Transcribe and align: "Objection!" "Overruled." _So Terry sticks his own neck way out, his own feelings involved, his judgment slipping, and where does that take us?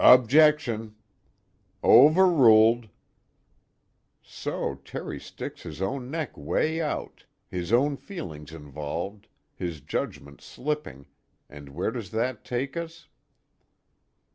"Objection!" 0.00 0.96
"Overruled." 1.84 2.88
_So 4.24 4.82
Terry 4.86 5.20
sticks 5.20 5.64
his 5.64 5.82
own 5.82 6.10
neck 6.10 6.34
way 6.34 6.80
out, 6.80 7.26
his 7.50 7.74
own 7.74 7.98
feelings 7.98 8.54
involved, 8.54 9.28
his 9.54 9.82
judgment 9.82 10.40
slipping, 10.40 11.04
and 11.50 11.68
where 11.74 11.90
does 11.90 12.10
that 12.12 12.42
take 12.42 12.74
us? 12.74 13.08